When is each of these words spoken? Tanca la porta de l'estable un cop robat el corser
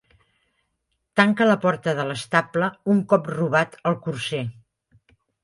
Tanca 1.19 1.47
la 1.49 1.57
porta 1.65 1.93
de 1.99 2.05
l'estable 2.13 2.71
un 2.95 3.03
cop 3.13 3.31
robat 3.35 3.79
el 3.93 4.01
corser 4.09 4.43